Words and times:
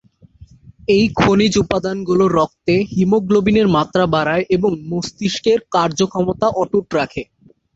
এই 0.87 1.05
খনিজ 1.15 1.53
উপাদানগুলো 1.63 2.23
রক্তে 2.37 2.75
‘হিমোগ্লোবিন’য়ের 2.91 3.69
মাত্রা 3.77 4.03
বাড়ায় 4.15 4.43
এবং 4.55 4.71
মস্তিষ্কের 4.89 5.59
কার্যক্ষমতা 5.75 6.47
অটুট 6.61 6.85
রাখে। 6.97 7.23